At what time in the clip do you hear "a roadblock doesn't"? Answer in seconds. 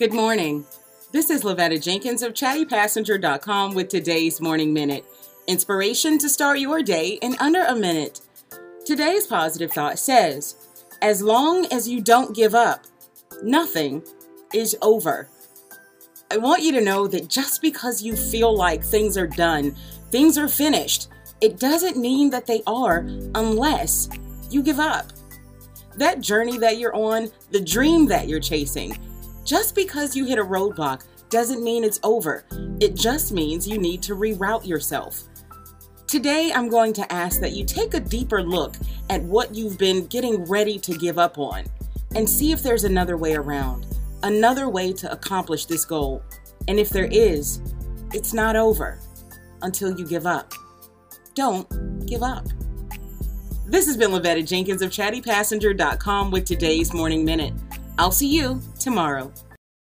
30.38-31.64